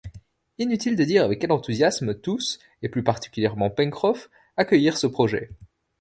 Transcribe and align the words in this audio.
Inutile 0.57 0.95
de 0.95 1.03
dire 1.03 1.23
avec 1.23 1.37
quel 1.37 1.51
enthousiasme 1.51 2.15
tous, 2.15 2.57
et 2.81 2.89
plus 2.89 3.03
particulièrement 3.03 3.69
Pencroff, 3.69 4.31
accueillirent 4.57 4.97
ce 4.97 5.05
projet. 5.05 5.51